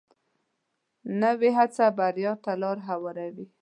[1.21, 3.45] نوې هڅه بریا ته لار هواروي